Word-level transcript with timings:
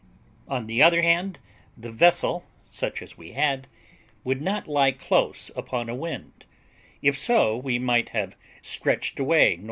On 0.47 0.65
the 0.65 0.81
other 0.81 1.03
hand, 1.03 1.37
the 1.77 1.91
vessel, 1.91 2.45
such 2.71 3.03
as 3.03 3.19
we 3.19 3.33
had, 3.33 3.67
would 4.23 4.41
not 4.41 4.67
lie 4.67 4.89
close 4.91 5.51
upon 5.55 5.89
a 5.89 5.95
wind; 5.95 6.45
if 7.03 7.15
so, 7.15 7.55
we 7.55 7.77
might 7.77 8.09
have 8.09 8.35
stretched 8.63 9.19
away 9.19 9.49
N.N. 9.53 9.59